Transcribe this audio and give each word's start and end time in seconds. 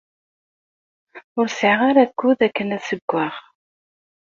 Ur 1.39 1.47
sɛiɣ 1.49 1.79
ara 1.89 2.01
akud 2.05 2.39
akken 2.47 2.73
ad 2.75 2.81
ssewweɣ. 2.83 3.35